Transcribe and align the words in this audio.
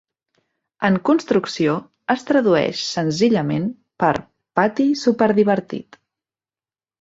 'En 0.87 0.95
construcció' 1.09 1.75
es 2.13 2.25
tradueix 2.29 2.81
senzillament 2.95 3.69
per 4.05 4.09
'pati 4.61 4.89
superdivertit'. 5.05 6.01